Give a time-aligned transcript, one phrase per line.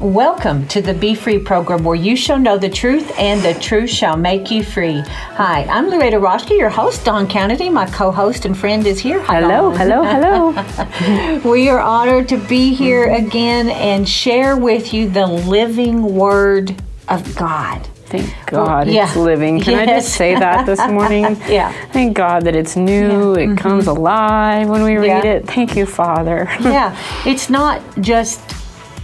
[0.00, 3.90] Welcome to the Be Free program where you shall know the truth and the truth
[3.90, 5.00] shall make you free.
[5.02, 7.04] Hi, I'm Loretta Roschke, your host.
[7.04, 9.20] Don Kennedy, my co host and friend, is here.
[9.20, 9.76] Hi, hello, Don.
[9.76, 11.50] hello, hello.
[11.52, 16.74] we are honored to be here again and share with you the living Word
[17.08, 17.86] of God.
[18.06, 19.04] Thank God yeah.
[19.04, 19.60] it's living.
[19.60, 21.24] Can I just say that this morning?
[21.46, 21.72] Yeah.
[21.92, 23.34] Thank God that it's new.
[23.34, 23.56] It mm-hmm.
[23.56, 25.32] comes alive when we read Yeah.
[25.32, 25.46] it.
[25.46, 26.48] Thank you, Father.
[26.60, 26.96] yeah,
[27.26, 28.40] it's not just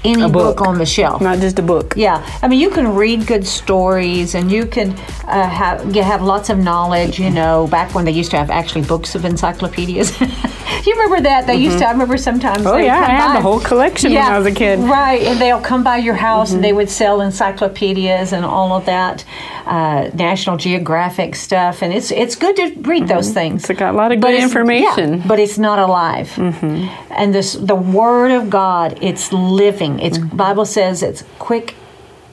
[0.04, 0.56] any book.
[0.56, 0.60] book.
[0.66, 1.20] on the shelf.
[1.20, 1.94] Not just a book.
[1.96, 4.92] Yeah, I mean, you can read good stories, and you can
[5.24, 7.18] uh, have you have lots of knowledge.
[7.18, 10.18] You know, back when they used to have actually books of encyclopedias.
[10.86, 11.86] you remember that they used to?
[11.86, 12.64] I remember sometimes.
[12.66, 14.78] Oh, yeah, I had by- the whole collection when I was a kid.
[14.78, 14.90] Mm-hmm.
[14.90, 18.86] Right, and they'll come by your house, and they would sell encyclopedias and all of
[18.86, 19.24] that,
[19.66, 23.68] uh, National Geographic stuff, and it's it's good to read those things.
[23.68, 25.18] It's got a lot of good information.
[25.18, 26.28] yeah, but it's not alive.
[26.30, 27.12] Mm-hmm.
[27.12, 29.85] And this, the Word of God, it's living.
[30.00, 30.36] It's Mm-hmm.
[30.36, 31.74] Bible says it's quick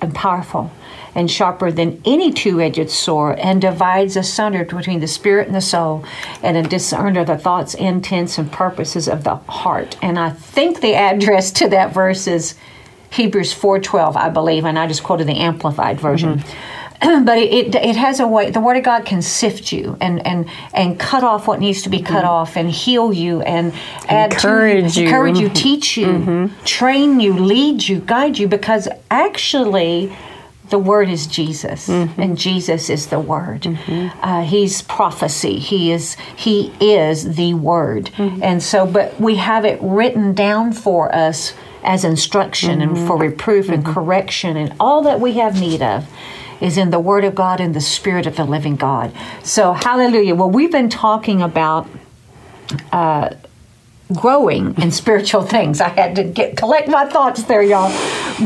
[0.01, 0.71] and powerful,
[1.15, 6.03] and sharper than any two-edged sword, and divides asunder between the spirit and the soul,
[6.41, 9.97] and a discerner the thoughts, intents, and purposes of the heart.
[10.01, 12.55] And I think the address to that verse is
[13.11, 16.39] Hebrews four twelve, I believe, and I just quoted the amplified version.
[16.39, 16.82] Mm-hmm.
[17.25, 20.25] but it, it, it has a way the word of god can sift you and
[20.25, 24.31] and and cut off what needs to be cut off and heal you and Mm-hmm.
[24.31, 25.07] Encourage to you.
[25.07, 25.15] Mm-hmm.
[25.15, 30.15] encourage you teach you train you lead you guide you because actually
[30.69, 32.21] the word is jesus Mm-hmm.
[32.21, 33.67] and jesus is the word
[34.21, 38.41] uh, he's prophecy he is he is the word Mm-hmm.
[38.43, 43.07] and so but we have it written down for us as instruction and Mm-hmm.
[43.07, 46.05] for reproof and correction and all that we have need of
[46.63, 49.11] is in the Word of God and the Spirit of the living God.
[49.43, 50.33] So, hallelujah.
[50.33, 51.87] Well, we've been talking about
[52.93, 53.31] uh,
[54.13, 55.81] growing in spiritual things.
[55.81, 57.91] I had to get collect my thoughts there, y'all.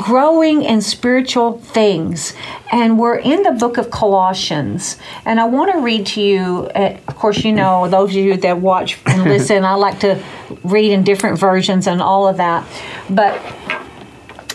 [0.02, 2.34] Growing in spiritual things.
[2.72, 4.98] And we're in the book of Colossians.
[5.24, 8.36] And I want to read to you, uh, of course, you know, those of you
[8.38, 10.22] that watch and listen, I like to
[10.64, 12.68] read in different versions and all of that.
[13.10, 13.40] But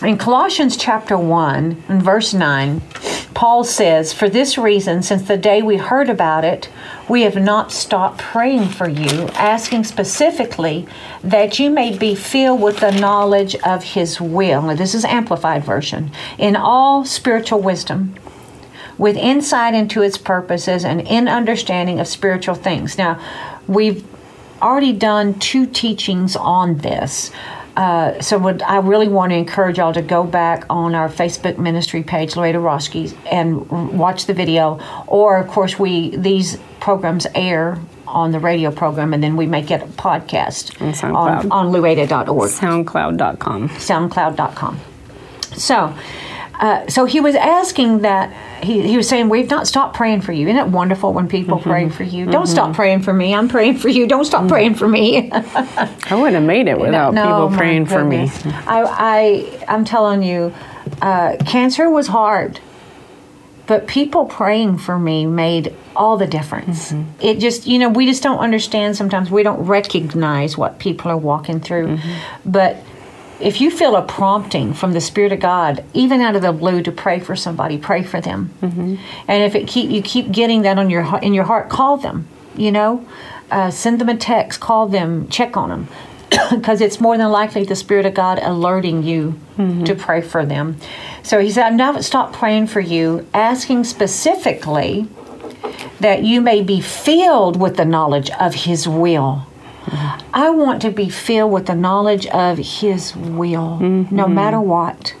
[0.03, 2.81] in Colossians chapter 1 and verse 9,
[3.33, 6.69] Paul says, For this reason, since the day we heard about it,
[7.07, 10.87] we have not stopped praying for you, asking specifically
[11.23, 14.61] that you may be filled with the knowledge of his will.
[14.61, 16.11] Now, this is amplified version.
[16.37, 18.15] In all spiritual wisdom,
[18.97, 22.97] with insight into its purposes and in understanding of spiritual things.
[22.97, 23.19] Now,
[23.67, 24.05] we've
[24.61, 27.31] already done two teachings on this.
[27.75, 31.57] Uh, so would, I really want to encourage y'all to go back on our Facebook
[31.57, 34.79] ministry page, Loretta Roschke, and r- watch the video.
[35.07, 39.71] Or, of course, we these programs air on the radio program, and then we make
[39.71, 41.71] it a podcast On on, on
[42.51, 43.69] Soundcloud.com.
[43.69, 44.79] soundcloud.com.
[45.55, 45.95] So,
[46.63, 48.31] uh, so he was asking that
[48.63, 50.47] he, he was saying we've not stopped praying for you.
[50.47, 52.25] Isn't it wonderful when people pray for you?
[52.25, 53.35] Don't stop praying for me.
[53.35, 54.07] I'm praying for you.
[54.07, 55.29] Don't stop praying for me.
[55.33, 58.31] I wouldn't have made it without No, people praying for me.
[58.45, 60.53] I, I, I'm telling you,
[61.01, 62.61] uh, cancer was hard,
[63.67, 66.93] but people praying for me made all the difference.
[66.93, 67.19] Mm-hmm.
[67.19, 69.29] It just, you know, we just don't understand sometimes.
[69.29, 71.97] We don't recognize what people are walking through.
[71.97, 72.49] Mm-hmm.
[72.49, 72.77] But
[73.43, 76.81] if you feel a prompting from the Spirit of God, even out of the blue,
[76.81, 78.51] to pray for somebody, pray for them.
[78.61, 78.95] Mm-hmm.
[79.27, 82.27] And if it keep you keep getting that on your in your heart, call them.
[82.55, 83.07] You know,
[83.51, 85.87] uh, send them a text, call them, check on them,
[86.51, 89.39] because it's more than likely the Spirit of God alerting you
[89.85, 90.77] to pray for them.
[91.21, 95.07] So he said, "I've not stopped praying for you, asking specifically
[95.99, 99.47] that you may be filled with the knowledge of His will."
[100.33, 105.15] I want to be filled with the knowledge of His will, no matter what.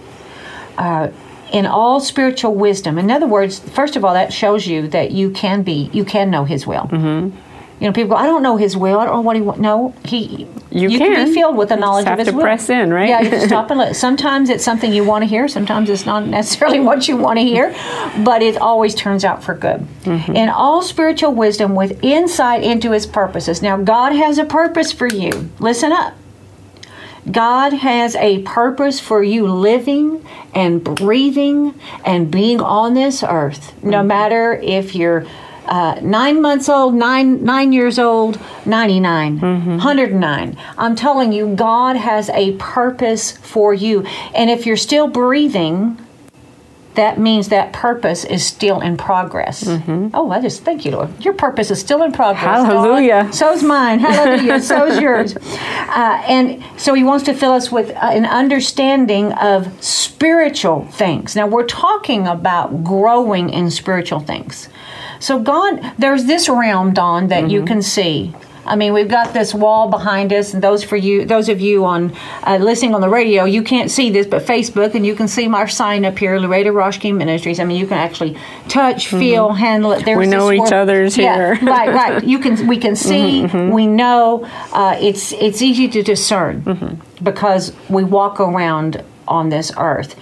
[0.77, 1.09] Uh,
[1.51, 2.97] in all spiritual wisdom.
[2.97, 6.31] In other words, first of all, that shows you that you can be, you can
[6.31, 6.85] know His will.
[6.85, 7.37] Mm-hmm.
[7.79, 8.99] You know, people go, I don't know His will.
[8.99, 9.59] I don't know what He wants.
[9.61, 10.47] No, He.
[10.71, 10.99] You can.
[11.13, 11.25] can.
[11.27, 12.41] be filled with the You knowledge of have His to will.
[12.43, 13.09] press in, right?
[13.09, 13.95] Yeah, you just stop and look.
[13.95, 15.47] Sometimes it's something you want to hear.
[15.47, 17.71] Sometimes it's not necessarily what you want to hear,
[18.23, 19.85] but it always turns out for good.
[20.03, 20.35] Mm-hmm.
[20.35, 23.61] In all spiritual wisdom, with insight into His purposes.
[23.61, 25.49] Now, God has a purpose for you.
[25.59, 26.13] Listen up.
[27.31, 31.73] God has a purpose for you living and breathing
[32.05, 35.25] and being on this earth, no matter if you're
[35.73, 40.57] uh, nine months old, nine nine years old, 99, 109.
[40.77, 44.05] I'm telling you, God has a purpose for you.
[44.35, 45.97] And if you're still breathing,
[46.95, 49.65] that means that purpose is still in progress.
[50.13, 51.23] Oh, I just thank you, Lord.
[51.23, 52.43] Your purpose is still in progress.
[52.43, 52.65] God.
[52.65, 53.29] Hallelujah.
[53.33, 53.99] So's mine.
[53.99, 54.61] Hallelujah.
[54.61, 55.35] So's yours.
[55.35, 61.35] Uh, and so He wants to fill us with uh, an understanding of spiritual things.
[61.35, 64.69] Now, we're talking about growing in spiritual things.
[65.19, 68.33] So, God, there's this realm, Don, that you can see.
[68.65, 71.83] I mean, we've got this wall behind us, and those for you, those of you
[71.85, 75.27] on uh, listening on the radio, you can't see this, but Facebook, and you can
[75.27, 77.59] see my sign up here, Loretta Roschke Ministries.
[77.59, 78.37] I mean, you can actually
[78.69, 79.19] touch, mm-hmm.
[79.19, 80.05] feel, handle it.
[80.05, 81.67] There's We know each other's Yeah, here.
[81.69, 82.23] right, right.
[82.33, 83.71] You can, we can mm-hmm, see, mm-hmm.
[83.71, 84.45] we know.
[84.71, 90.15] Uh, it's it's easy to discern because we walk around on this earth.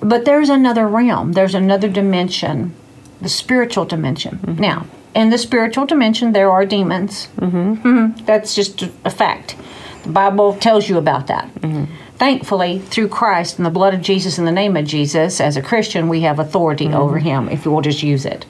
[0.00, 1.32] But there's another realm.
[1.32, 2.74] There's another dimension,
[3.20, 4.56] the spiritual dimension.
[4.58, 7.28] Now, in the spiritual dimension, there are demons.
[7.38, 7.88] Mm-hmm.
[7.88, 8.24] mm-hmm.
[8.26, 9.56] That's just a fact.
[10.02, 11.52] The Bible tells you about that.
[11.54, 11.92] Mm-hmm.
[12.16, 15.62] Thankfully, through Christ and the blood of Jesus in the name of Jesus, as a
[15.62, 16.94] Christian, we have authority mm-hmm.
[16.94, 18.44] over him if we'll just use it.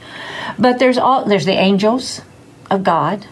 [0.58, 2.20] But there's all there's the angels
[2.70, 3.26] of God.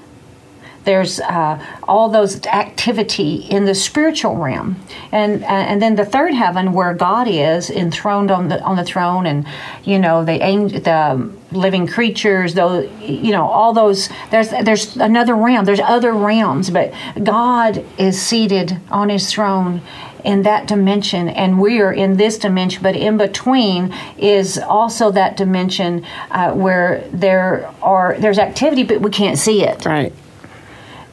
[0.85, 4.77] There's uh, all those activity in the spiritual realm,
[5.13, 8.85] and uh, and then the third heaven where God is enthroned on the on the
[8.85, 9.47] throne, and
[9.85, 14.09] you know the the living creatures, those you know all those.
[14.31, 15.65] There's there's another realm.
[15.65, 16.93] There's other realms, but
[17.23, 19.81] God is seated on His throne
[20.25, 25.37] in that dimension and we are in this dimension but in between is also that
[25.37, 30.13] dimension uh, where there are there's activity but we can't see it Right.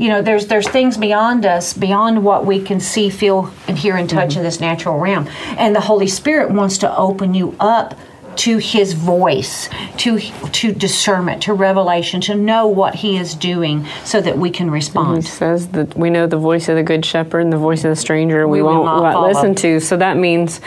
[0.01, 3.95] You know there's there's things beyond us beyond what we can see feel and hear
[3.95, 5.27] and touch in this natural realm
[5.57, 7.97] and the holy spirit wants to open you up
[8.35, 10.17] to his voice to
[10.51, 14.71] to discernment to revelation to know what he is doing so that we can It
[14.71, 17.89] respond says that we know the voice of the good shepherd and the voice of
[17.91, 19.27] the stranger we, We won't not let- follow.
[19.27, 19.79] listen to.
[19.81, 20.61] So that means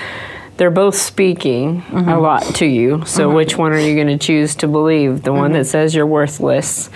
[0.59, 2.09] they're both speaking Mm-hmm.
[2.11, 3.03] a lot to you.
[3.07, 5.23] So which one are you going to choose to believe?
[5.23, 5.59] The one Mm-hmm.
[5.61, 6.91] that says you're worthless.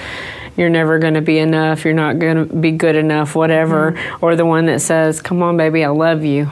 [0.59, 1.85] You're never going to be enough.
[1.85, 3.93] You're not going to be good enough, whatever.
[3.93, 4.25] Mm-hmm.
[4.25, 6.51] Or the one that says, Come on, baby, I love you.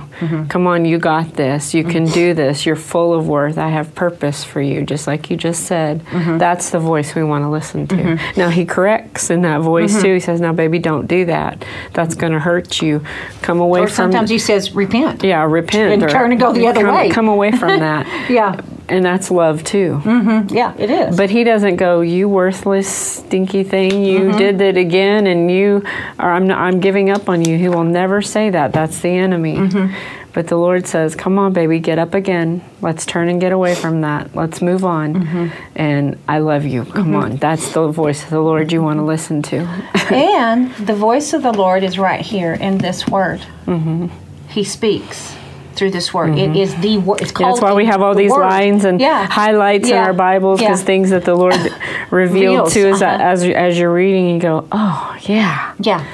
[0.49, 1.75] Come on, you got this.
[1.75, 2.65] You can do this.
[2.65, 3.59] You're full of worth.
[3.59, 6.05] I have purpose for you, just like you just said.
[6.07, 6.39] Mm-hmm.
[6.39, 8.15] That's the voice we want to listen to.
[8.37, 10.03] Now, he corrects in that voice Mm-hmm.
[10.03, 10.15] too.
[10.15, 11.65] He says, Now, baby, don't do that.
[11.93, 13.05] That's going to hurt you.
[13.43, 16.41] Come away from." or from sometimes he says repent yeah, repent and or turn and
[16.41, 17.11] go the other come, way.
[17.11, 18.31] Come away from that.
[18.31, 20.01] yeah And that's love too.
[20.49, 24.05] yeah it is But he doesn't go, "You worthless, stinky thing!
[24.05, 24.39] You Mm-hmm.
[24.39, 25.83] did it again, and you,
[26.21, 28.73] or I'm, not, I'm giving up on you." He will never say that.
[28.73, 29.57] That's the enemy.
[29.57, 29.95] Mm-hmm.
[30.33, 32.63] But the Lord says, "Come on, baby, get up again.
[32.81, 34.37] Let's turn and get away from that.
[34.37, 35.47] Let's move on." Mm-hmm.
[35.75, 36.85] And I love you.
[36.85, 39.57] Come on, that's the voice of the Lord you want to listen to.
[40.13, 43.41] and the voice of the Lord is right here in this word.
[43.67, 44.09] Mm-hmm.
[44.49, 45.35] He speaks
[45.77, 46.37] through this word.
[46.39, 47.21] It is the word.
[47.23, 47.53] It's called.
[47.57, 48.41] That's why we have all the these word.
[48.41, 49.27] lines and Yeah.
[49.27, 50.87] highlights in our Bibles because Yeah.
[50.87, 51.57] things that the Lord
[52.11, 53.23] revealed to us uh-huh.
[53.23, 54.29] as as you're reading.
[54.31, 56.05] You go, "Oh yeah, Yeah,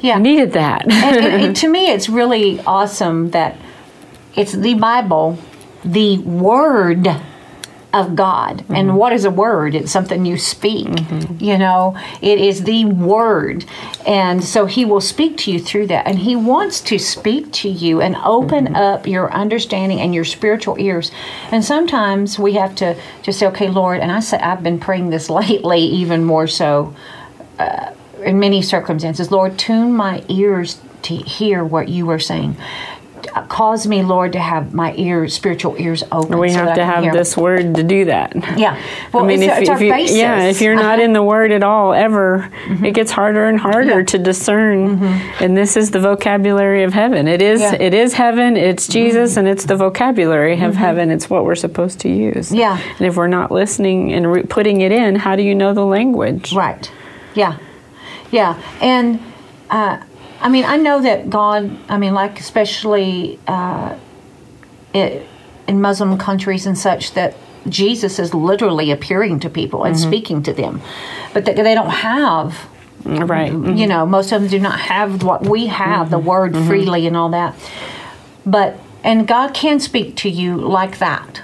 [0.00, 0.16] yeah.
[0.16, 3.56] I needed that." and, and, and to me, it's really awesome that
[4.34, 5.38] it's the Bible,
[5.84, 7.08] the Word
[7.92, 8.58] of God.
[8.58, 8.74] Mm-hmm.
[8.74, 9.74] And what is a word?
[9.74, 10.88] It's something you speak.
[11.40, 13.64] You know, it is the Word.
[14.06, 16.06] And so He will speak to you through that.
[16.06, 18.76] And He wants to speak to you and open Mm-hmm.
[18.76, 21.10] up your understanding and your spiritual ears.
[21.50, 25.10] And sometimes we have to just say, okay, Lord, and I say, I've been praying
[25.10, 26.94] this lately, even more so
[28.22, 29.30] in many circumstances.
[29.30, 32.56] Lord, tune my ears to hear what you are saying.
[33.48, 36.38] Cause me, Lord, to have my ears, spiritual ears open.
[36.38, 37.12] we so have to I have hear.
[37.12, 38.34] this word to do that.
[38.58, 38.80] Yeah.
[39.12, 40.16] Well, it's, it's our you, basis.
[40.16, 41.02] yeah, if you're not Uh-huh.
[41.02, 42.50] in the Word at all ever,
[42.82, 43.96] it gets harder and harder Yeah.
[43.96, 44.04] Mm-hmm.
[44.06, 45.02] to discern.
[45.40, 47.28] And this is the vocabulary of heaven.
[47.28, 47.60] It is.
[47.60, 47.72] Yeah.
[47.74, 47.82] Mm-hmm.
[47.82, 48.56] It is heaven.
[48.56, 51.10] It's Jesus, and it's the vocabulary of heaven.
[51.10, 52.52] It's what we're supposed to use.
[52.52, 52.78] Yeah.
[52.98, 55.84] And if we're not listening and re- putting it in, how do you know the
[55.86, 56.52] language?
[56.52, 56.90] Right.
[57.34, 57.58] Yeah.
[58.30, 58.60] Yeah.
[58.80, 59.20] And
[59.70, 59.98] uh,
[60.42, 63.96] I mean, I know that God, I mean, like especially uh,
[64.92, 65.26] it,
[65.66, 67.36] in Muslim countries and such, that
[67.68, 70.10] Jesus is literally appearing to people and mm-hmm.
[70.10, 70.82] speaking to them,
[71.32, 72.68] but that they don't have
[73.04, 73.50] Right.
[73.50, 73.76] Mm-hmm.
[73.76, 76.26] you know most of them do not have what we have the mm-hmm.
[76.28, 77.56] word freely and all that.
[78.46, 81.42] But and god can speak to you like that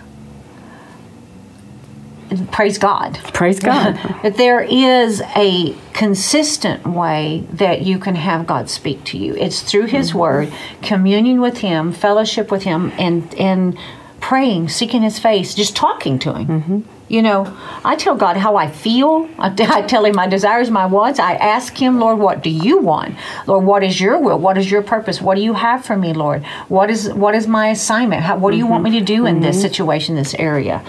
[2.53, 3.19] praise god.
[3.33, 3.95] Praise God.
[4.23, 9.35] that there is a consistent way that you can have god speak to you.
[9.35, 10.19] It's through his mm-hmm.
[10.19, 13.79] word communion with him fellowship with him and and
[14.21, 16.98] praying seeking his face just talking to him mm-hmm.
[17.09, 19.29] You know, I tell God how I feel.
[19.39, 21.19] I, I tell Him my desires, my wants.
[21.19, 23.17] I ask Him, Lord, what do you want?
[23.47, 24.39] Lord, what is your will?
[24.39, 25.21] What is your purpose?
[25.21, 26.45] What do you have for me, Lord?
[26.69, 28.23] What is what is my assignment?
[28.23, 30.85] How, what do you want me to do in this situation, this area?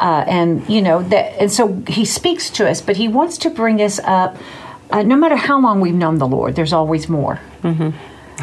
[0.00, 3.50] Uh, and you know that, and so He speaks to us, but He wants to
[3.50, 4.36] bring us up.
[4.90, 7.40] Uh, no matter how long we've known the Lord, there's always more.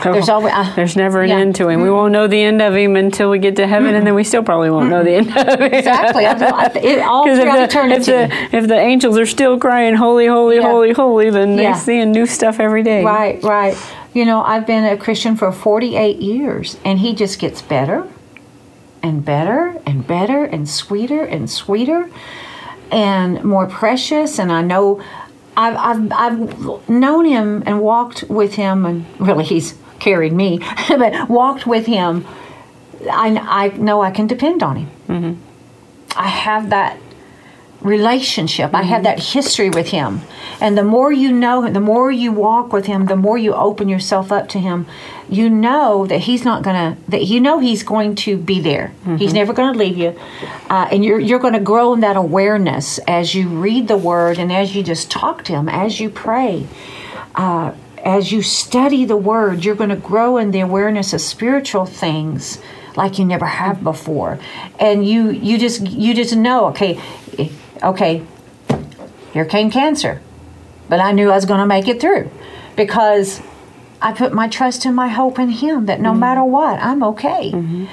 [0.03, 1.39] There's always uh, There's never an yeah.
[1.39, 1.81] end to him.
[1.81, 4.23] We won't know the end of him until we get to heaven, and then we
[4.23, 5.73] still probably won't know the end of him.
[5.73, 6.23] exactly.
[6.25, 10.55] It, all throughout if the, if, the, if the angels are still crying, holy, holy,
[10.57, 10.63] Yeah.
[10.71, 13.03] holy, holy, then they're seeing new stuff every day.
[13.03, 13.77] Right, right.
[14.13, 18.07] You know, I've been a Christian for 48 years, and he just gets better
[19.03, 22.09] and better and better and sweeter and sweeter
[22.91, 24.37] and more precious.
[24.39, 25.01] And I know
[25.55, 31.29] I've, I've, I've known him and walked with him, and really, he's carried me, but
[31.29, 32.25] walked with him.
[33.09, 34.89] I, I know I can depend on him.
[36.15, 36.97] I have that
[37.81, 38.75] relationship.
[38.75, 40.21] I have that history with him.
[40.59, 43.53] And the more you know him, the more you walk with him, the more you
[43.55, 44.85] open yourself up to him,
[45.29, 48.93] you know that he's not going to, that you know he's going to be there.
[49.17, 50.19] He's never going to leave you.
[50.69, 54.37] Uh, and you're, you're going to grow in that awareness as you read the word
[54.37, 56.67] and as you just talk to him, as you pray.
[57.33, 57.71] Uh,
[58.03, 62.59] as you study the word, you're going to grow in the awareness of spiritual things
[62.95, 64.39] like you never have before.
[64.79, 66.99] And you you just you just know, okay,
[67.83, 68.23] okay,
[69.33, 70.21] here came cancer.
[70.89, 72.29] But I knew I was going to make it through
[72.75, 73.41] because
[74.01, 77.49] I put my trust and my hope in him that no matter what, I'm okay.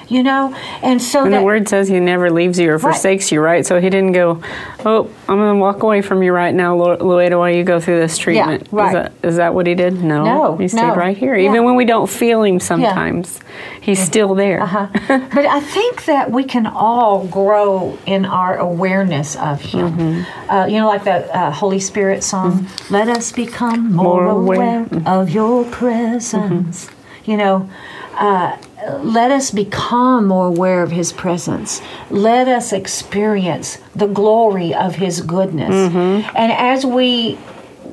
[0.09, 0.55] You know?
[0.83, 3.67] And so And that the word says he never leaves you or forsakes you, right?
[3.67, 4.43] So he didn't go,
[4.85, 8.01] oh, I'm going to walk away from you right now, Lueda, while you go through
[8.01, 8.69] this treatment.
[8.73, 8.87] Yeah, right.
[8.87, 10.03] Is that, is that what he did?
[10.03, 10.25] No.
[10.25, 10.95] No, He stayed no.
[10.95, 11.37] right here.
[11.37, 11.51] Yeah.
[11.51, 13.81] Even when we don't feel him sometimes, yeah.
[13.83, 14.63] he's still there.
[14.63, 14.89] Uh-huh.
[15.35, 19.93] but I think that we can all grow in our awareness of Him.
[19.93, 20.51] Mm-hmm.
[20.51, 24.85] Uh, you know, like the uh, Holy Spirit song, Let us become more, More aware.
[24.85, 25.98] aware of your presence.
[25.99, 27.31] Mm-hmm.
[27.31, 27.71] You know,
[28.15, 28.57] uh,
[29.03, 31.81] let us become more aware of His presence.
[32.11, 35.75] Let us experience the glory of His goodness.
[35.75, 36.37] Mm-hmm.
[36.37, 37.39] And as we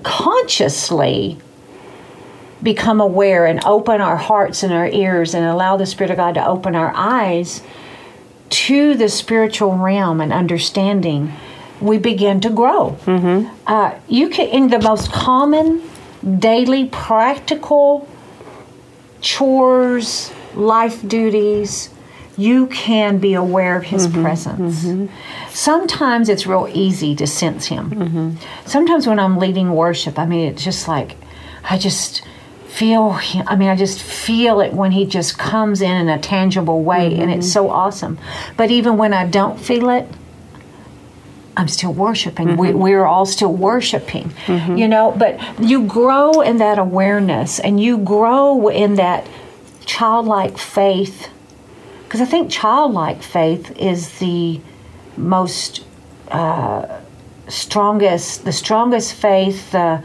[0.04, 1.38] consciously
[2.64, 6.34] become aware and open our hearts and our ears and allow the Spirit of God
[6.36, 7.62] to open our eyes
[8.50, 11.34] to the spiritual realm and understanding,
[11.82, 12.98] we begin to grow.
[13.68, 15.82] Uh, you can, in the most common,
[16.40, 18.08] daily, practical
[19.22, 21.90] chores, life duties,
[22.38, 24.24] you can be aware of His mm-hmm.
[24.24, 24.84] presence.
[24.84, 25.50] Mm-hmm.
[25.50, 27.92] Sometimes it's real easy to sense Him.
[27.92, 28.68] Mm-hmm.
[28.68, 31.16] Sometimes when I'm leading worship, I mean, it's just like,
[31.64, 32.24] I just
[32.68, 33.46] feel him.
[33.48, 37.18] I mean, I just feel it when he just comes in in a tangible way,
[37.18, 38.20] and it's so awesome.
[38.58, 40.08] But even when I don't feel it,
[41.58, 42.58] I'm still worshiping.
[42.58, 45.12] We, we're all still worshiping, you know.
[45.18, 49.28] But you grow in that awareness, and you grow in that
[49.86, 51.30] childlike faith,
[52.04, 54.60] because I think childlike faith is the
[55.18, 55.86] most
[56.30, 57.00] uh,
[57.48, 59.74] strongest, the strongest faith.
[59.74, 60.02] Uh,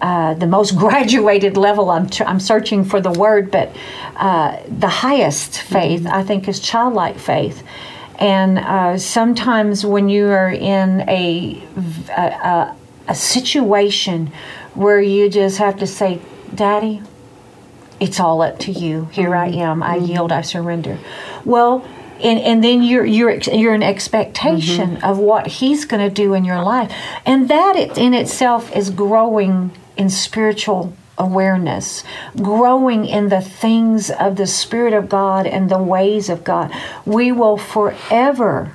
[0.00, 1.90] uh, the most graduated level.
[1.90, 3.74] I'm, tr- I'm searching for the word, but
[4.14, 7.64] uh, the highest faith, I think, is childlike faith.
[8.18, 11.62] And uh, sometimes when you are in a,
[12.16, 12.76] a, a,
[13.08, 14.32] a situation
[14.74, 16.20] where you just have to say,
[16.54, 17.02] Daddy,
[18.00, 19.06] it's all up to you.
[19.06, 19.60] Here I mm-hmm.
[19.60, 19.82] am.
[19.82, 20.06] I mm-hmm.
[20.06, 20.32] yield.
[20.32, 20.98] I surrender.
[21.44, 21.86] Well,
[22.20, 25.04] and, and then you're you're you're in expectation mm-hmm.
[25.04, 26.92] of what He's going to do in your life,
[27.24, 32.04] and that in itself is growing in spiritual awareness,
[32.36, 36.72] growing in the things of the Spirit of God and the ways of God.
[37.04, 38.72] We will forever.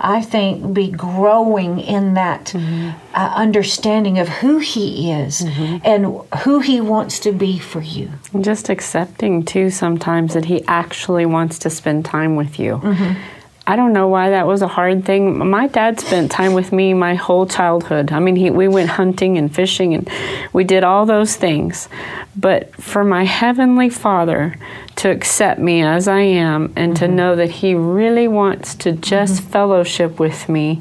[0.00, 6.80] I think be growing in that uh, understanding of who He is and who He
[6.80, 8.10] wants to be for you.
[8.32, 12.78] And Just accepting too sometimes that he actually wants to spend time with you.
[12.78, 13.20] Mm-hmm.
[13.66, 15.38] I don't know why that was a hard thing.
[15.48, 18.12] My dad spent time with me my whole childhood.
[18.12, 20.08] I mean, he, we went hunting and fishing and
[20.52, 21.88] we did all those things.
[22.36, 24.58] But for my heavenly Father
[24.96, 27.16] to accept me as I am and to mm-hmm.
[27.16, 29.50] know that he really wants to just mm-hmm.
[29.50, 30.80] fellowship with me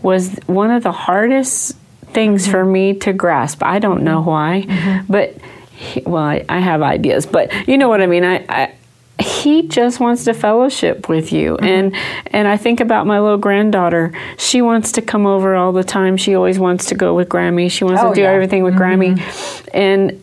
[0.00, 1.76] was one of the hardest
[2.12, 2.72] things for mm-hmm.
[2.72, 3.62] me to grasp.
[3.62, 5.36] I don't know why, but
[5.74, 8.24] he, well, I, I have ideas, but you know what I mean.
[8.24, 8.74] I, I
[9.22, 11.54] he just wants to fellowship with you.
[11.54, 11.64] Mm-hmm.
[11.64, 14.12] and and I think about my little granddaughter.
[14.38, 16.16] She wants to come over all the time.
[16.16, 17.70] She always wants to go with Grammy.
[17.70, 18.30] She wants Oh, to do yeah.
[18.30, 19.18] everything with Grammy.
[19.72, 20.22] And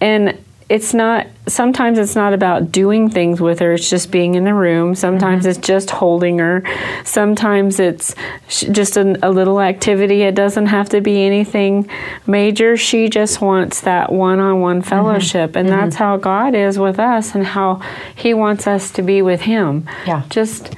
[0.00, 0.38] and
[0.70, 4.54] it's not sometimes it's not about doing things with her it's just being in the
[4.54, 5.50] room sometimes Mm-hmm.
[5.50, 6.62] it's just holding her
[7.04, 8.14] sometimes it's
[8.48, 11.88] sh- just an, a little activity it doesn't have to be anything
[12.26, 14.88] major she just wants that one-on-one Mm-hmm.
[14.88, 17.82] fellowship and that's how god is with us and how
[18.14, 20.22] he wants us to be with him Yeah.
[20.30, 20.74] just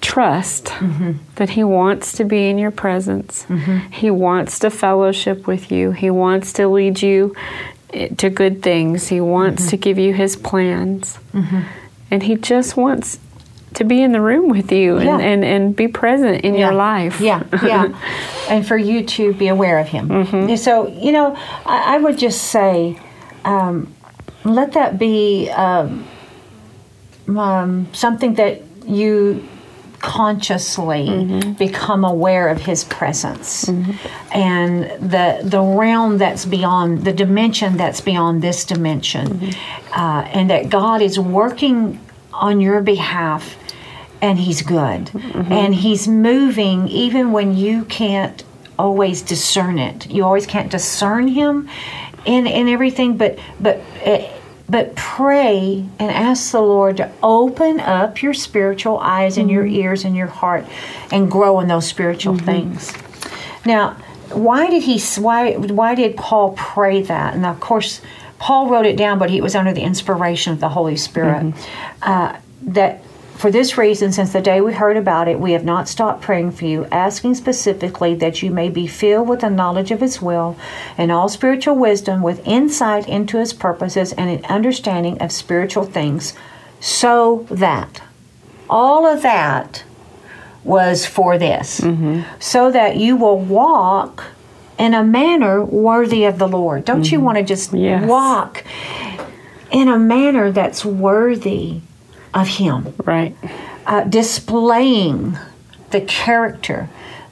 [0.00, 1.12] trust Mm-hmm.
[1.36, 3.46] that he wants to be in your presence
[3.92, 7.36] he wants to fellowship with you he wants to lead you
[8.16, 9.70] to good things he wants Mm-hmm.
[9.70, 11.18] to give you his plans
[12.10, 13.18] and he just wants
[13.74, 15.18] to be in the room with you and, Yeah.
[15.20, 17.88] and, and be present in your life Yeah, yeah.
[18.50, 20.08] and for you to be aware of Him.
[20.08, 20.56] Mm-hmm.
[20.56, 22.98] So, you know, I, I would just say,
[23.44, 23.94] um,
[24.44, 26.04] let that be um,
[27.28, 29.46] um, something that you
[30.00, 31.52] consciously Mm-hmm.
[31.52, 33.68] become aware of his presence
[34.32, 40.00] and the the realm that's beyond the dimension that's beyond this dimension Mm-hmm.
[40.00, 41.98] uh, and that God is working
[42.32, 43.56] on your behalf
[44.22, 45.52] and he's good Mm-hmm.
[45.52, 48.42] and he's moving even when you can't
[48.78, 51.68] always discern it you always can't discern him
[52.24, 53.76] in in everything but but
[54.06, 54.18] uh,
[54.70, 59.74] but pray and ask the lord to open up your spiritual eyes and your mm-hmm.
[59.74, 60.64] ears and your heart
[61.10, 62.46] and grow in those spiritual mm-hmm.
[62.46, 62.92] things.
[63.66, 63.96] Now
[64.30, 67.34] why did he why why did paul pray that?
[67.34, 68.00] And of course
[68.38, 71.42] paul wrote it down but he was under the inspiration of the holy spirit.
[71.42, 72.02] Mm-hmm.
[72.02, 73.02] Uh, that
[73.40, 76.50] for this reason, since the day we heard about it, we have not stopped praying
[76.50, 80.58] for you, asking specifically that you may be filled with the knowledge of His will
[80.98, 86.34] and all spiritual wisdom, with insight into His purposes and an understanding of spiritual things,
[86.80, 88.02] so that
[88.68, 89.84] all of that
[90.62, 92.20] was for this, mm-hmm.
[92.38, 94.24] so that you will walk
[94.78, 96.84] in a manner worthy of the Lord.
[96.84, 97.24] Don't you mm-hmm.
[97.24, 98.06] want to just Yes.
[98.06, 98.64] walk
[99.70, 101.80] in a manner that's worthy
[102.34, 102.94] of Him?
[103.04, 103.36] right
[103.86, 105.36] uh, displaying
[105.90, 106.88] the character,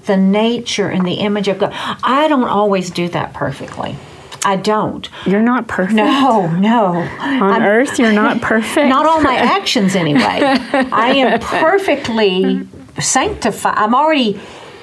[0.07, 1.73] the nature, and the image of God.
[2.03, 3.97] I don't always do that perfectly.
[4.45, 5.09] I don't.
[5.27, 6.95] you're not perfect No, no.
[7.21, 10.21] on earth you're not perfect Not all my actions, anyway.
[10.23, 12.67] I am perfectly
[13.01, 13.75] sanctified.
[13.77, 14.41] I'm already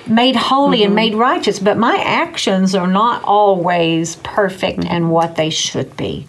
[0.08, 5.50] made holy and made righteous, but my actions are not always perfect and what they
[5.50, 6.28] should be.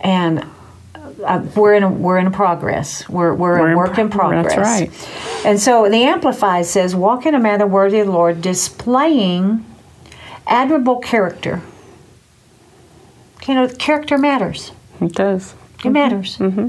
[0.00, 0.44] And
[1.24, 3.08] uh, we're in a, we're in a progress.
[3.08, 4.80] We're we're, We're a work in pro- that's progress.
[4.80, 5.46] right.
[5.46, 9.64] And so the Amplified says, "Walk in a manner worthy of the Lord, displaying
[10.46, 11.62] admirable character."
[13.46, 14.72] You know, character matters.
[15.00, 16.38] it does It matters.
[16.38, 16.68] Mm-hmm.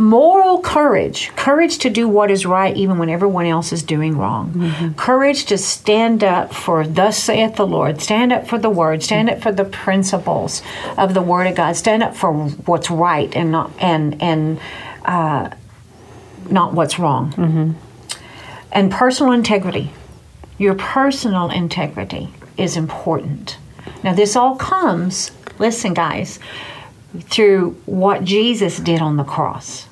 [0.00, 4.52] Moral courage, courage to do what is right even when everyone else is doing wrong.
[4.52, 4.94] Mm-hmm.
[4.94, 9.30] Courage to stand up for thus saith the Lord, stand up for the word, stand
[9.30, 10.62] up for the principles
[10.96, 14.60] of the word of God, stand up for what's right and not and and
[15.04, 15.50] uh,
[16.50, 17.32] not what's wrong.
[17.32, 17.72] Mm-hmm.
[18.72, 19.92] And personal integrity.
[20.58, 23.58] Your personal integrity is important.
[24.02, 26.38] Now this all comes, listen guys,
[27.20, 29.88] through what Jesus did on the cross.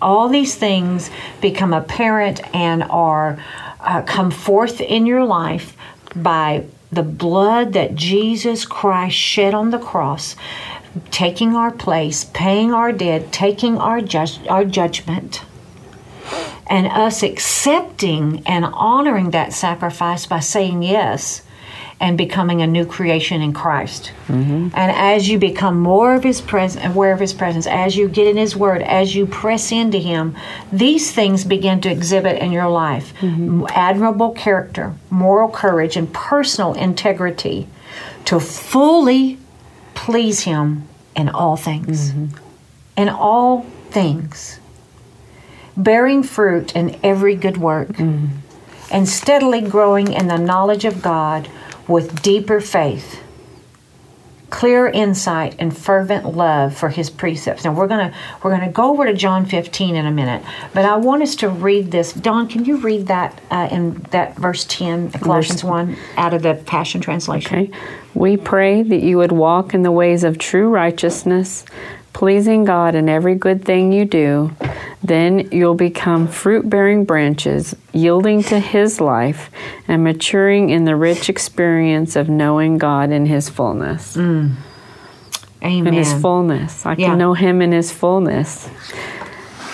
[0.00, 3.42] All these things become apparent and are
[3.80, 5.76] uh, come forth in your life
[6.14, 10.36] by the blood that Jesus Christ shed on the cross,
[11.10, 15.42] taking our place, paying our debt, taking our judge, our judgment,
[16.66, 21.42] and us accepting and honoring that sacrifice by saying yes
[22.00, 24.12] and becoming a new creation in Christ.
[24.26, 24.68] Mm-hmm.
[24.74, 28.26] And as you become more of His presence, aware of His presence, as you get
[28.26, 30.34] in His Word, as you press into Him,
[30.72, 33.66] these things begin to exhibit in your life mm-hmm.
[33.70, 37.68] admirable character, moral courage, and personal integrity
[38.24, 39.38] to fully
[39.94, 42.12] please Him in all things.
[42.12, 42.36] Mm-hmm.
[42.96, 44.58] In all things.
[45.76, 47.98] Bearing fruit in every good work
[48.90, 51.48] and steadily growing in the knowledge of God
[51.90, 53.20] with deeper faith,
[54.48, 57.64] clear insight, and fervent love for His precepts.
[57.64, 60.96] Now we're gonna we're gonna go over to John 15 in a minute, but I
[60.96, 62.12] want us to read this.
[62.12, 66.54] Don, can you read that uh, in that verse 10, Colossians 1, out of the
[66.54, 67.58] Passion Translation?
[67.58, 67.78] Okay.
[68.14, 71.64] We pray that you would walk in the ways of true righteousness,
[72.12, 74.52] pleasing God in every good thing you do.
[75.02, 79.50] Then you'll become fruit bearing branches, yielding to His life
[79.88, 84.16] and maturing in the rich experience of knowing God in His fullness.
[84.16, 84.56] Amen.
[85.62, 86.84] In His fullness.
[86.84, 87.08] I Yeah.
[87.08, 88.68] can know Him in His fullness.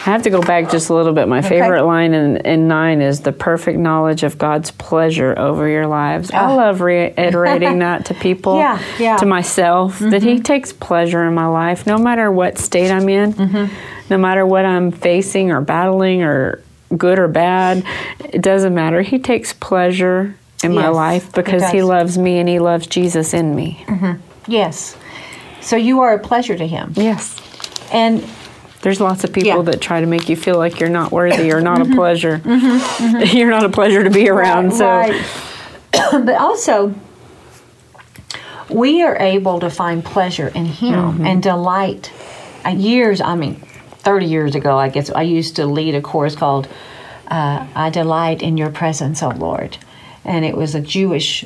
[0.06, 1.26] I have to go back just a little bit.
[1.26, 5.86] My favorite line in, in nine is the perfect knowledge of God's pleasure over your
[5.88, 6.30] lives.
[6.30, 6.54] I Ah.
[6.54, 9.16] love reiterating that to people, Yeah, yeah.
[9.16, 10.42] to myself, that He mm-hmm.
[10.42, 13.74] takes pleasure in my life, no matter what state I'm in, mm-hmm.
[14.08, 16.62] no matter what I'm facing or battling or
[16.96, 17.84] good or bad.
[18.20, 19.02] It doesn't matter.
[19.02, 23.56] He takes pleasure in my life because He loves me and He loves Jesus in
[23.56, 23.84] me.
[23.88, 24.20] Mm-hmm.
[24.50, 24.96] Yes.
[25.60, 26.92] So you are a pleasure to him.
[26.94, 27.40] Yes.
[27.92, 28.24] And
[28.82, 29.70] There's lots of people Yeah.
[29.70, 32.40] that try to make you feel like you're not worthy or not a pleasure.
[33.32, 34.72] You're not a pleasure to be around.
[34.74, 35.22] so Right.
[35.92, 36.94] but also,
[38.70, 41.26] we are able to find pleasure in Him Mm-hmm.
[41.26, 42.12] and delight.
[42.64, 43.56] Uh, years, I mean,
[43.98, 46.68] 30 years ago, I guess, I used to lead a chorus called
[47.28, 49.78] uh, I Delight in Your Presence, O Lord.
[50.24, 51.44] And it was a Jewish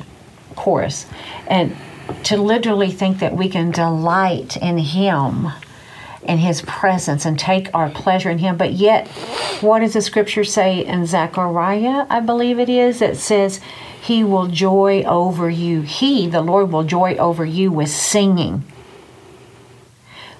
[0.55, 1.05] chorus.
[1.47, 1.75] And
[2.23, 5.47] to literally think that we can delight in Him
[6.23, 8.57] in his presence and take our pleasure in him.
[8.57, 9.07] But yet,
[9.61, 12.05] what does the scripture say in Zechariah?
[12.09, 13.59] I believe it is that says,
[14.01, 15.81] He will joy over you.
[15.81, 18.63] He, the Lord, will joy over you with singing.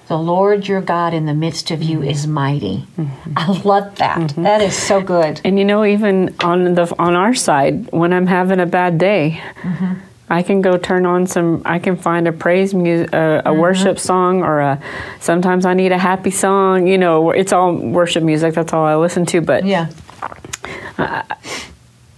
[0.08, 2.86] The Lord your God in the midst of you is mighty.
[2.98, 3.32] Mm-hmm.
[3.36, 4.18] I love that.
[4.18, 4.42] Mm-hmm.
[4.42, 5.40] That is so good.
[5.44, 9.40] And you know, even on the on our side, when I'm having a bad day,
[9.62, 9.94] mm-hmm.
[10.32, 11.60] I can go turn on some.
[11.66, 13.60] I can find a praise music, a, a mm-hmm.
[13.60, 14.80] worship song, or a.
[15.20, 16.86] Sometimes I need a happy song.
[16.86, 18.54] You know, it's all worship music.
[18.54, 19.42] That's all I listen to.
[19.42, 19.88] But Yeah.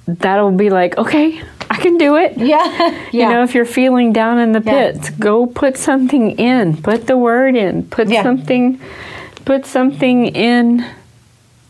[0.07, 2.39] that'll be like, okay, I can do it.
[2.39, 3.01] Yeah.
[3.13, 4.93] You know, if you're feeling down in the Yeah.
[4.93, 6.77] pits, go put something in.
[6.83, 7.83] Put the word in.
[7.83, 8.23] Put Yeah.
[8.23, 8.79] something.
[9.45, 10.85] Put something in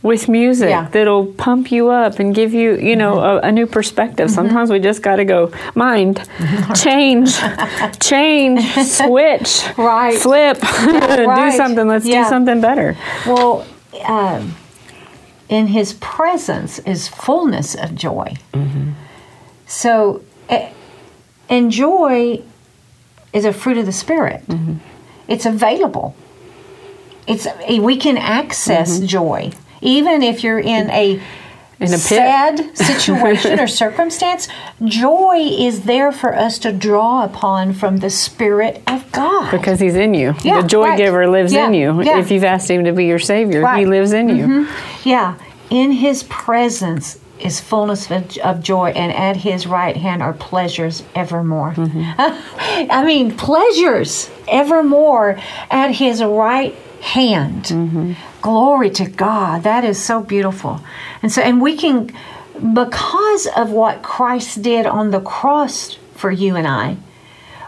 [0.04, 0.82] with music Yeah.
[0.82, 0.92] Mm-hmm.
[0.92, 4.30] that'll pump you up and give you, you know, a, a new perspective.
[4.30, 6.22] Sometimes we just got to go mind,
[6.76, 7.34] change,
[8.00, 10.16] change, switch, Right.
[10.18, 11.88] flip, do something.
[11.88, 12.22] Let's Yeah.
[12.24, 12.96] do something better.
[13.26, 13.66] Well,
[14.04, 14.54] um,
[15.48, 18.36] in his presence is fullness of joy.
[19.66, 20.68] So, eh,
[21.48, 22.42] and joy
[23.32, 24.42] is a fruit of the spirit.
[25.28, 26.14] It's available.
[27.26, 27.46] It's
[27.80, 29.52] we can access joy
[29.84, 31.20] even if you're in a
[31.80, 34.48] In a sad situation or circumstance.
[34.84, 39.50] Joy is there for us to draw upon from the Spirit of God.
[39.50, 40.34] Because he's in you.
[40.42, 40.96] Yeah, the joy right.
[40.96, 42.02] giver lives Yeah, in you.
[42.02, 42.18] yeah.
[42.18, 44.46] If you've asked him to be your savior, he lives in you.
[44.46, 45.08] Mm-hmm.
[45.08, 45.36] Yeah,
[45.70, 51.02] in his presence is fullness of, of joy, and at his right hand are pleasures
[51.14, 51.72] evermore.
[51.72, 52.88] Mm-hmm.
[52.90, 55.38] I mean, pleasures evermore
[55.70, 57.64] at his right hand.
[57.64, 58.12] Mm-hmm.
[58.40, 59.62] Glory to God.
[59.64, 60.80] That is so beautiful.
[61.22, 62.10] And so, and we can,
[62.74, 66.96] because of what Christ did on the cross for you and I,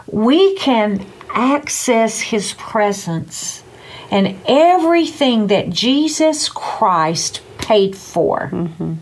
[0.07, 3.63] we can access his presence
[4.09, 8.93] and everything that Jesus Christ paid for mm-hmm.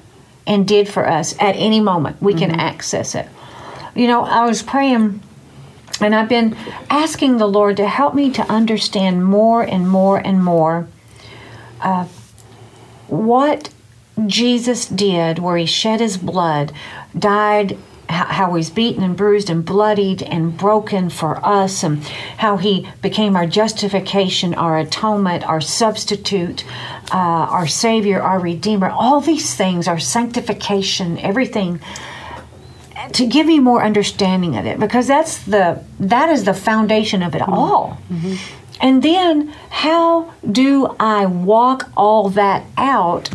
[0.45, 2.21] and did for us at any moment.
[2.21, 2.59] We can mm-hmm.
[2.59, 3.27] access it.
[3.95, 5.21] You know, I was praying
[6.01, 6.55] and I've been
[6.89, 10.87] asking the Lord to help me to understand more and more and more
[11.81, 12.07] uh,
[13.07, 13.69] what
[14.27, 16.71] Jesus did, where he shed his blood,
[17.17, 17.77] died,
[18.07, 22.03] how he's beaten and bruised and bloodied and broken for us, and
[22.37, 26.63] how he became our justification, our atonement, our substitute,
[27.11, 31.79] uh, our Savior, our Redeemer, all these things, our sanctification, everything
[33.13, 37.35] to give you more understanding of it because that's the that is the foundation of
[37.35, 37.53] it mm-hmm.
[37.53, 37.97] all.
[38.09, 38.35] Mm-hmm.
[38.81, 43.29] And then how do i walk all that out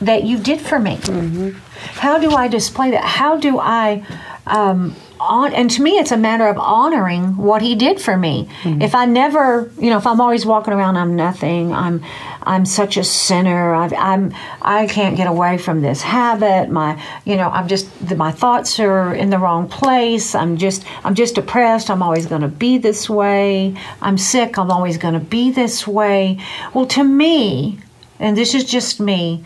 [0.00, 0.96] that you did for me?
[0.96, 1.58] Mm-hmm.
[1.98, 3.04] How do i display that?
[3.04, 4.04] How do i
[4.46, 8.48] um, on and to me it's a matter of honoring what he did for me.
[8.62, 8.82] Mm-hmm.
[8.82, 11.72] If i never you know if i'm always walking around i'm nothing.
[11.72, 12.02] I'm
[12.42, 13.74] i'm such a sinner.
[13.74, 16.70] I've, i'm i can't get away from this habit.
[16.70, 20.34] My you know i'm just the, my thoughts are in the wrong place.
[20.34, 21.90] I'm just i'm just depressed.
[21.90, 23.76] I'm always going to be this way.
[24.02, 24.58] I'm sick.
[24.58, 26.38] I'm always going to be this way.
[26.74, 27.80] Well to me
[28.18, 29.44] and this is just me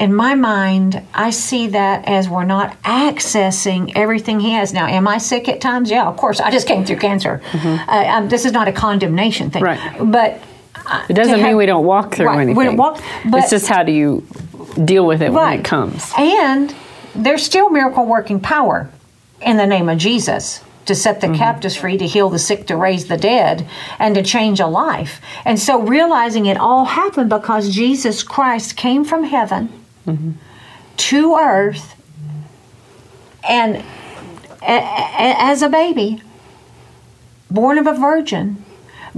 [0.00, 4.72] in my mind, I see that as we're not accessing everything he has.
[4.72, 5.90] Now, am I sick at times?
[5.90, 6.40] Yeah, of course.
[6.40, 7.42] I just came through cancer.
[7.54, 9.62] Uh, um, this is not a condemnation thing.
[9.62, 9.78] Right.
[10.02, 10.40] But
[10.86, 12.64] uh, It doesn't mean have- we don't walk through Right, we anything.
[12.64, 14.26] don't walk- but- it's just how do you
[14.84, 16.10] deal with it when it comes.
[16.16, 16.74] And
[17.14, 18.88] there's still miracle working power
[19.42, 22.76] in the name of Jesus to set the captives free, to heal the sick, to
[22.76, 23.66] raise the dead,
[23.98, 25.20] and to change a life.
[25.44, 29.68] And so realizing it all happened because Jesus Christ came from heaven
[30.96, 31.94] to earth
[33.48, 33.82] and a-
[34.62, 36.22] a- as a baby,
[37.50, 38.64] born of a virgin,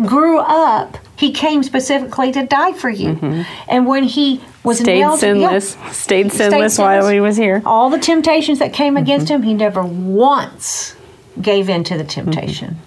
[0.07, 3.11] grew up He came specifically to die for you.
[3.11, 3.42] Mm-hmm.
[3.68, 5.77] And when he was Stayed nailed, yeah, sinless.
[5.92, 7.62] Stayed sinless while he was here.
[7.64, 9.05] all the temptations that came mm-hmm.
[9.05, 10.97] against him, he never once
[11.40, 12.31] gave in to the mm-hmm.
[12.31, 12.79] temptation.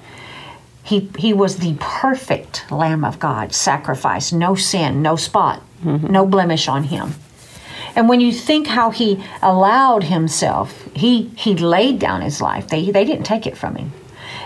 [0.83, 6.67] He, he was the perfect Lamb of God, sacrifice, no sin, no spot, no blemish
[6.67, 7.13] on him.
[7.95, 12.91] And when you think how he allowed himself, he, he laid down his life, they,
[12.91, 13.93] they didn't take it from him.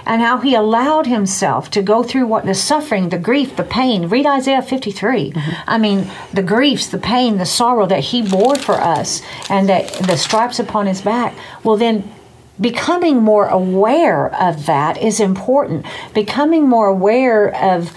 [0.05, 4.07] And how he allowed himself to go through what the suffering, the grief, the pain.
[4.07, 5.31] Read Isaiah 53.
[5.31, 5.51] Mm-hmm.
[5.67, 9.91] I mean, the griefs, the pain, the sorrow that he bore for us, and that
[9.93, 11.35] the stripes upon his back.
[11.63, 12.12] Well, then
[12.59, 15.85] becoming more aware of that is important.
[16.13, 17.95] Becoming more aware of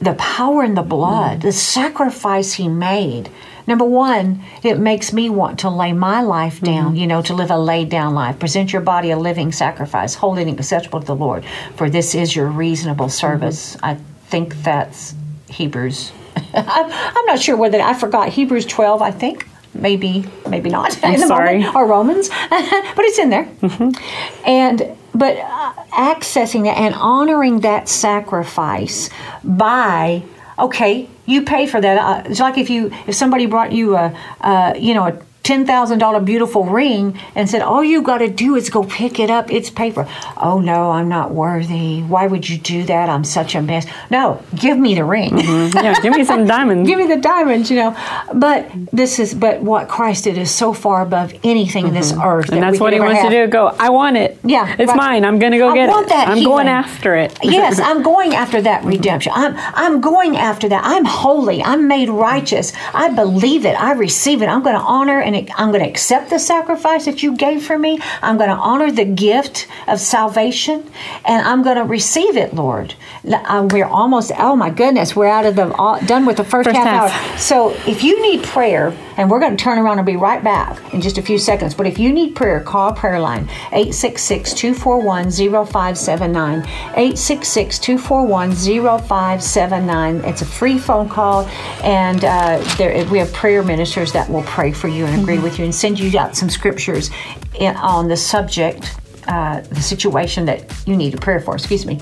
[0.00, 1.46] the power in the blood, mm-hmm.
[1.46, 3.30] the sacrifice he made.
[3.66, 6.66] Number one, it makes me want to lay my life mm-hmm.
[6.66, 8.38] down, you know, to live a laid down life.
[8.38, 11.44] Present your body a living sacrifice, holy and acceptable to the Lord,
[11.76, 13.12] for this is your reasonable mm-hmm.
[13.12, 13.76] service.
[13.82, 13.94] I
[14.26, 15.14] think that's
[15.48, 16.12] Hebrews.
[16.54, 19.48] I'm, not sure whether I forgot Hebrews 12, I think.
[19.72, 20.98] Maybe, maybe not.
[21.04, 21.58] I'm sorry.
[21.58, 23.44] moment, or Romans, but it's in there.
[23.44, 24.48] Mm-hmm.
[24.48, 29.10] And but uh, accessing that and honoring that sacrifice
[29.42, 30.22] by
[30.58, 31.98] okay, you pay for that.
[31.98, 35.64] Uh, it's like if you if somebody brought you a uh, you know a ten
[35.66, 39.30] thousand dollar beautiful ring and said all you got to do is go pick it
[39.30, 39.50] up.
[39.52, 40.08] It's paper.
[40.36, 42.00] Oh no, I'm not worthy.
[42.02, 43.08] Why would you do that?
[43.08, 43.86] I'm such a mess.
[44.10, 45.30] No, give me the ring.
[45.30, 45.76] Mm-hmm.
[45.76, 46.88] yeah, give me some diamonds.
[46.88, 47.96] give me the diamonds, you know.
[48.34, 52.26] But this is but what Christ did is so far above anything in this mm-hmm.
[52.26, 52.50] earth.
[52.50, 53.46] and that's what he wants to do.
[53.46, 54.38] Go, I want it.
[54.42, 54.96] Yeah, it's right.
[54.96, 55.24] mine.
[55.24, 56.10] I'm going to go I get want it.
[56.10, 56.52] that I'm healing.
[56.52, 57.38] going after it.
[57.42, 59.32] yes, I'm going after that redemption.
[59.34, 60.82] I'm I'm going after that.
[60.84, 61.62] I'm holy.
[61.62, 62.72] I'm made righteous.
[62.94, 63.78] I believe it.
[63.78, 64.46] I receive it.
[64.46, 67.78] I'm going to honor and I'm going to accept the sacrifice that you gave for
[67.78, 67.98] me.
[68.22, 70.90] I'm going to honor the gift of salvation,
[71.24, 72.94] and I'm going to receive it, Lord.
[73.24, 74.32] Uh, We're almost.
[74.38, 77.32] Oh my goodness, we're out of the all, done with the first, First half, half.
[77.32, 77.38] hour.
[77.38, 80.92] So if you need prayer, and we're going to turn around and be right back
[80.92, 85.30] in just a few seconds, but if you need prayer, call prayer line 866 241
[85.30, 86.60] 0579.
[86.60, 90.16] 866 241 0579.
[90.24, 91.46] It's a free phone call,
[91.82, 95.58] and uh, there, we have prayer ministers that will pray for you and agree with
[95.58, 97.10] you and send you out some scriptures
[97.58, 98.94] on the subject
[99.26, 102.00] uh, the situation that you need a prayer for, excuse me.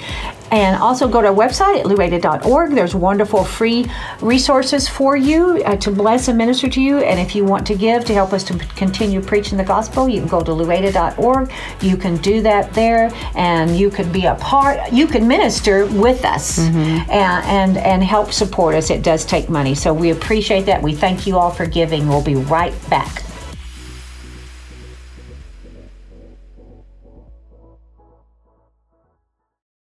[0.50, 2.72] And also go to our website at lueda.org.
[2.72, 6.98] There's wonderful free resources for you uh, to bless and minister to you.
[6.98, 10.20] And if you want to give to help us to continue preaching the gospel, you
[10.20, 11.50] can go to lueda.org.
[11.80, 16.24] You can do that there, and you could be a part, you can minister with
[16.24, 18.90] us and, and, and help support us.
[18.90, 19.74] It does take money.
[19.74, 20.82] So we appreciate that.
[20.82, 22.08] We thank you all for giving.
[22.08, 23.22] We'll be right back.